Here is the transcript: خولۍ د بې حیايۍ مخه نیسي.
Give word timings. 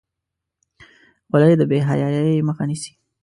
خولۍ 1.29 1.53
د 1.59 1.61
بې 1.69 1.79
حیايۍ 1.87 2.37
مخه 2.49 2.63
نیسي. 2.69 2.93